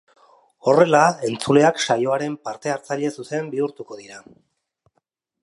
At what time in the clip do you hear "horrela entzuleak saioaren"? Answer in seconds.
0.69-2.39